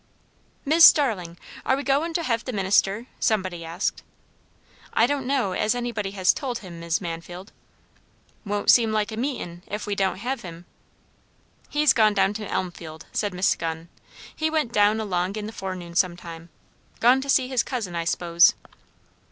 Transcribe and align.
"Mis' 0.65 0.83
Starling, 0.83 1.37
are 1.63 1.75
we 1.77 1.83
goin' 1.83 2.11
to 2.15 2.23
hev' 2.23 2.43
the 2.45 2.51
minister?" 2.51 3.05
somebody 3.19 3.63
asked. 3.63 4.01
"I 4.93 5.05
don't 5.05 5.27
know 5.27 5.51
as 5.51 5.75
anybody 5.75 6.09
has 6.17 6.33
told 6.33 6.57
him, 6.65 6.79
Mis' 6.79 6.99
Mansfield." 7.01 7.51
"Won't 8.43 8.71
seem 8.71 8.91
like 8.91 9.11
a 9.11 9.15
meetin', 9.15 9.61
ef 9.67 9.85
we 9.85 9.93
don't 9.93 10.15
hev' 10.15 10.41
him." 10.41 10.65
"He's 11.69 11.93
gone 11.93 12.15
down 12.15 12.33
to 12.33 12.49
Elmfield," 12.51 13.05
said 13.11 13.31
Miss 13.31 13.55
Gunn. 13.55 13.89
"He 14.35 14.49
went 14.49 14.73
down 14.73 14.99
along 14.99 15.35
in 15.35 15.45
the 15.45 15.53
forenoon 15.53 15.93
some 15.93 16.17
time. 16.17 16.49
Gone 16.99 17.21
to 17.21 17.29
see 17.29 17.47
his 17.47 17.61
cousin, 17.61 17.95
I 17.95 18.05
s'pose." 18.05 18.55